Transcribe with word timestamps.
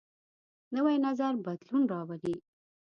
نوی 0.75 0.95
نظر 1.05 1.33
بدلون 1.45 1.83
راولي 1.91 2.35